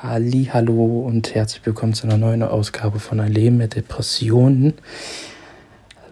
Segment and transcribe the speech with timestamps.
[0.00, 4.74] Halli, hallo und herzlich willkommen zu einer neuen Ausgabe von Ein Leben mit Depressionen.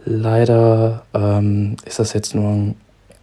[0.04, 2.74] Leider ähm, ist das jetzt nur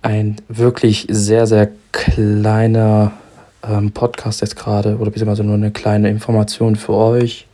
[0.02, 3.12] ein wirklich sehr, sehr kleiner
[3.62, 7.46] ähm, Podcast jetzt gerade oder beziehungsweise nur eine kleine Information für euch.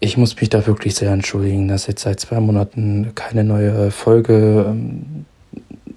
[0.00, 4.66] Ich muss mich da wirklich sehr entschuldigen, dass jetzt seit zwei Monaten keine neue Folge
[4.68, 5.26] ähm,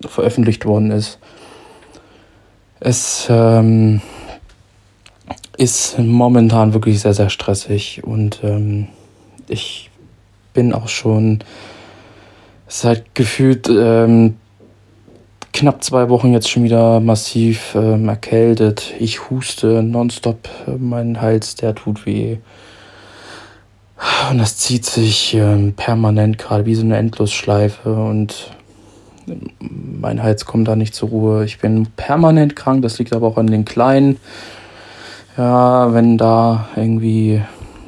[0.08, 1.18] veröffentlicht worden ist.
[2.80, 4.00] Es ähm,
[5.62, 8.88] ist momentan wirklich sehr, sehr stressig und ähm,
[9.48, 9.92] ich
[10.54, 11.44] bin auch schon
[12.68, 14.38] seit gefühlt ähm,
[15.54, 18.92] knapp zwei Wochen jetzt schon wieder massiv ähm, erkältet.
[18.98, 20.50] Ich huste nonstop,
[20.80, 22.38] mein Hals, der tut weh.
[24.32, 28.50] Und das zieht sich ähm, permanent gerade wie so eine Endlosschleife und
[29.60, 31.46] mein Hals kommt da nicht zur Ruhe.
[31.46, 34.18] Ich bin permanent krank, das liegt aber auch an den Kleinen
[35.38, 37.42] ja, wenn da irgendwie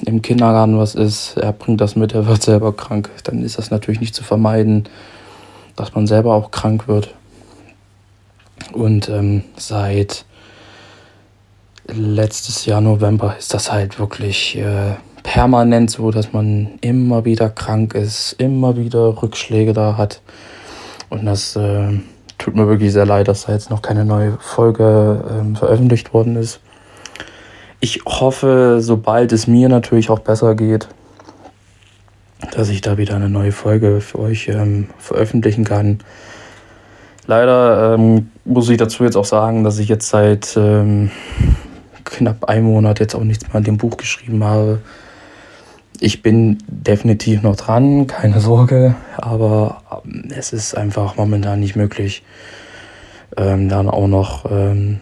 [0.05, 3.71] im Kindergarten was ist, er bringt das mit, er wird selber krank, dann ist das
[3.71, 4.85] natürlich nicht zu vermeiden,
[5.75, 7.13] dass man selber auch krank wird.
[8.73, 10.25] Und ähm, seit
[11.87, 17.93] letztes Jahr November ist das halt wirklich äh, permanent so, dass man immer wieder krank
[17.93, 20.21] ist, immer wieder Rückschläge da hat.
[21.09, 21.99] Und das äh,
[22.37, 26.35] tut mir wirklich sehr leid, dass da jetzt noch keine neue Folge äh, veröffentlicht worden
[26.35, 26.59] ist
[27.83, 30.87] ich hoffe, sobald es mir natürlich auch besser geht,
[32.53, 35.99] dass ich da wieder eine neue Folge für euch ähm, veröffentlichen kann.
[37.27, 41.11] Leider ähm, muss ich dazu jetzt auch sagen, dass ich jetzt seit ähm,
[42.05, 44.79] knapp einem Monat jetzt auch nichts mehr an dem Buch geschrieben habe.
[45.99, 52.23] Ich bin definitiv noch dran, keine Sorge, aber ähm, es ist einfach momentan nicht möglich,
[53.35, 55.01] ähm, dann auch noch ähm,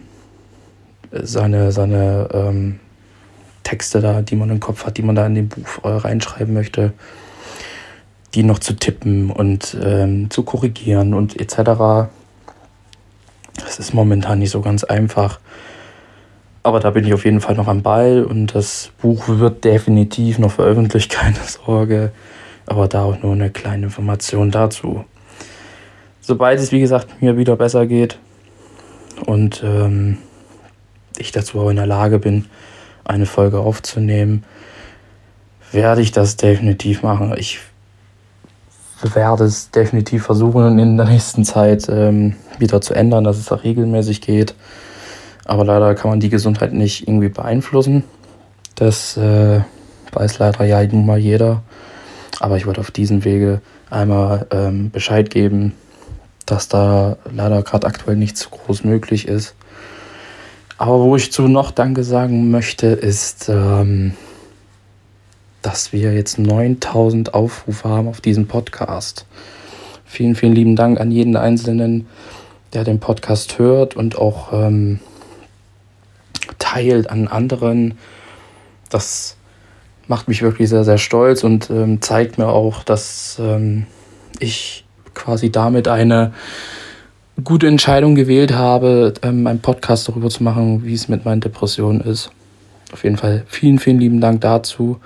[1.12, 2.80] seine, seine ähm,
[3.64, 6.54] Texte da, die man im Kopf hat, die man da in dem Buch äh, reinschreiben
[6.54, 6.94] möchte,
[8.34, 12.10] die noch zu tippen und ähm, zu korrigieren und etc.
[13.64, 15.40] Das ist momentan nicht so ganz einfach.
[16.64, 20.38] Aber da bin ich auf jeden Fall noch am Ball und das Buch wird definitiv
[20.40, 22.12] noch veröffentlicht, keine Sorge.
[22.66, 25.04] Aber da auch nur eine kleine Information dazu.
[26.22, 28.20] Sobald es, wie gesagt, mir wieder besser geht
[29.26, 30.20] und ähm,
[31.22, 32.46] ich dazu auch in der Lage bin,
[33.04, 34.44] eine Folge aufzunehmen,
[35.72, 37.34] werde ich das definitiv machen.
[37.38, 37.60] Ich
[39.02, 43.64] werde es definitiv versuchen, in der nächsten Zeit ähm, wieder zu ändern, dass es auch
[43.64, 44.54] regelmäßig geht.
[45.46, 48.04] Aber leider kann man die Gesundheit nicht irgendwie beeinflussen.
[48.76, 49.62] Das äh,
[50.14, 51.64] weiß leider ja nun mal jeder.
[52.40, 55.74] Aber ich wollte auf diesem Wege einmal ähm, Bescheid geben,
[56.46, 59.56] dass da leider gerade aktuell nichts groß möglich ist.
[60.82, 64.14] Aber wo ich zu noch Danke sagen möchte, ist, ähm,
[65.62, 69.28] dass wir jetzt 9000 Aufrufe haben auf diesem Podcast.
[70.06, 72.08] Vielen, vielen lieben Dank an jeden Einzelnen,
[72.74, 75.00] der den Podcast hört und auch ähm,
[76.58, 78.00] teilt an anderen.
[78.90, 79.38] Das
[80.08, 83.86] macht mich wirklich sehr, sehr stolz und ähm, zeigt mir auch, dass ähm,
[84.40, 84.84] ich
[85.14, 86.34] quasi damit eine
[87.44, 92.02] gute Entscheidung gewählt habe, ähm, einen Podcast darüber zu machen, wie es mit meinen Depressionen
[92.02, 92.32] ist.
[92.92, 95.00] Auf jeden Fall vielen, vielen lieben Dank dazu,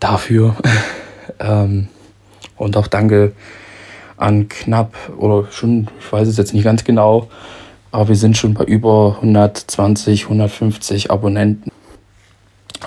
[0.00, 0.56] dafür.
[1.40, 1.88] ähm,
[2.56, 3.32] und auch danke
[4.16, 7.28] an knapp oder schon, ich weiß es jetzt nicht ganz genau,
[7.90, 11.70] aber wir sind schon bei über 120, 150 Abonnenten.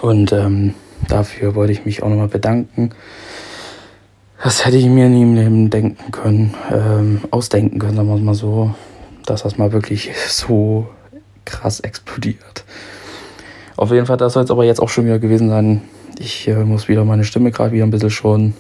[0.02, 0.74] Und ähm,
[1.08, 2.92] dafür wollte ich mich auch nochmal bedanken.
[4.44, 8.36] Das hätte ich mir nie im Leben denken können, ähm, ausdenken können, sagen wir mal
[8.36, 8.76] so,
[9.26, 10.88] dass das mal wirklich so
[11.46, 12.66] krass explodiert.
[13.78, 15.82] Auf jeden Fall, das soll es aber jetzt auch schon wieder gewesen sein.
[16.20, 18.54] Ich äh, muss wieder meine Stimme gerade wieder ein bisschen schon.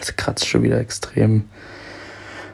[0.00, 1.44] Es kratzt schon wieder extrem.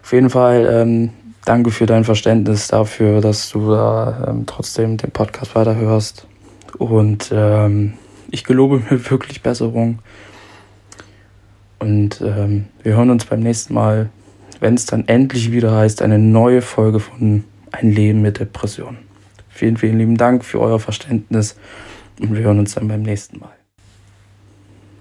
[0.02, 1.10] Auf jeden Fall, ähm,
[1.44, 6.26] danke für dein Verständnis dafür, dass du da ähm, trotzdem den Podcast weiterhörst.
[6.78, 7.94] Und ähm,
[8.30, 9.98] ich gelobe mir wirklich Besserung.
[11.78, 14.10] Und ähm, wir hören uns beim nächsten Mal,
[14.60, 18.98] wenn es dann endlich wieder heißt, eine neue Folge von Ein Leben mit Depression.
[19.48, 21.56] Vielen, vielen lieben Dank für euer Verständnis
[22.20, 23.57] und wir hören uns dann beim nächsten Mal.